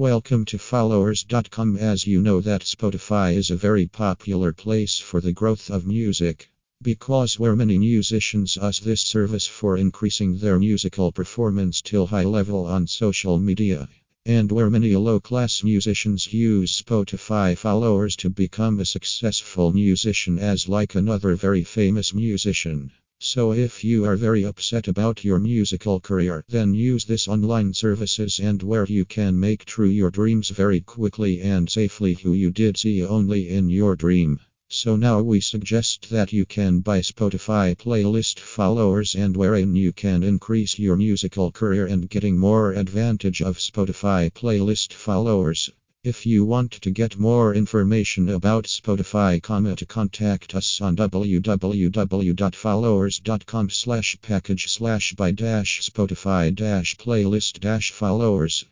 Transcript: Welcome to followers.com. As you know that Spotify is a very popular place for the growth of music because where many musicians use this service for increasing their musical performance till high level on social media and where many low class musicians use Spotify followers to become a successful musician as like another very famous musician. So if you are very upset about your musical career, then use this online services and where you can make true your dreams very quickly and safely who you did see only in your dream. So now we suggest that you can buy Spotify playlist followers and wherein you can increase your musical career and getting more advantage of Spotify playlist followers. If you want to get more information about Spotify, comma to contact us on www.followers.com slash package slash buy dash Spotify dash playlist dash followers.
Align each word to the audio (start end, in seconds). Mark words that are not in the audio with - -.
Welcome 0.00 0.46
to 0.46 0.56
followers.com. 0.56 1.76
As 1.76 2.06
you 2.06 2.22
know 2.22 2.40
that 2.40 2.62
Spotify 2.62 3.36
is 3.36 3.50
a 3.50 3.54
very 3.54 3.86
popular 3.86 4.50
place 4.50 4.98
for 4.98 5.20
the 5.20 5.34
growth 5.34 5.68
of 5.68 5.86
music 5.86 6.48
because 6.80 7.38
where 7.38 7.54
many 7.54 7.76
musicians 7.76 8.56
use 8.56 8.80
this 8.80 9.02
service 9.02 9.46
for 9.46 9.76
increasing 9.76 10.38
their 10.38 10.58
musical 10.58 11.12
performance 11.12 11.82
till 11.82 12.06
high 12.06 12.24
level 12.24 12.64
on 12.64 12.86
social 12.86 13.38
media 13.38 13.90
and 14.24 14.50
where 14.50 14.70
many 14.70 14.96
low 14.96 15.20
class 15.20 15.62
musicians 15.62 16.32
use 16.32 16.80
Spotify 16.80 17.54
followers 17.54 18.16
to 18.16 18.30
become 18.30 18.80
a 18.80 18.86
successful 18.86 19.70
musician 19.70 20.38
as 20.38 20.66
like 20.66 20.94
another 20.94 21.34
very 21.34 21.62
famous 21.62 22.14
musician. 22.14 22.90
So 23.22 23.52
if 23.52 23.84
you 23.84 24.06
are 24.06 24.16
very 24.16 24.44
upset 24.44 24.88
about 24.88 25.24
your 25.26 25.38
musical 25.38 26.00
career, 26.00 26.42
then 26.48 26.72
use 26.72 27.04
this 27.04 27.28
online 27.28 27.74
services 27.74 28.40
and 28.40 28.62
where 28.62 28.86
you 28.86 29.04
can 29.04 29.38
make 29.38 29.66
true 29.66 29.90
your 29.90 30.10
dreams 30.10 30.48
very 30.48 30.80
quickly 30.80 31.42
and 31.42 31.68
safely 31.68 32.14
who 32.14 32.32
you 32.32 32.50
did 32.50 32.78
see 32.78 33.04
only 33.04 33.50
in 33.50 33.68
your 33.68 33.94
dream. 33.94 34.40
So 34.68 34.96
now 34.96 35.20
we 35.20 35.40
suggest 35.40 36.08
that 36.08 36.32
you 36.32 36.46
can 36.46 36.80
buy 36.80 37.00
Spotify 37.00 37.76
playlist 37.76 38.40
followers 38.40 39.14
and 39.14 39.36
wherein 39.36 39.76
you 39.76 39.92
can 39.92 40.22
increase 40.22 40.78
your 40.78 40.96
musical 40.96 41.52
career 41.52 41.86
and 41.86 42.08
getting 42.08 42.38
more 42.38 42.72
advantage 42.72 43.42
of 43.42 43.58
Spotify 43.58 44.32
playlist 44.32 44.94
followers. 44.94 45.70
If 46.02 46.24
you 46.24 46.46
want 46.46 46.72
to 46.72 46.90
get 46.90 47.18
more 47.18 47.54
information 47.54 48.30
about 48.30 48.64
Spotify, 48.64 49.42
comma 49.42 49.76
to 49.76 49.84
contact 49.84 50.54
us 50.54 50.80
on 50.80 50.96
www.followers.com 50.96 53.68
slash 53.68 54.16
package 54.22 54.72
slash 54.72 55.12
buy 55.12 55.32
dash 55.32 55.82
Spotify 55.82 56.54
dash 56.54 56.96
playlist 56.96 57.60
dash 57.60 57.90
followers. 57.90 58.64